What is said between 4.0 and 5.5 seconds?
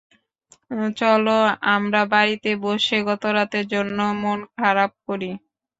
মন খারাপ করি।